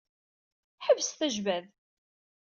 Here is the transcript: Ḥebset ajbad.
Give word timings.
Ḥebset 0.85 1.19
ajbad. 1.27 1.65